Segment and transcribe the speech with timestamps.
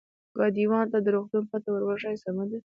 [0.37, 2.59] ګاډیوان ته د روغتون پته ور وښیه، سمه ده.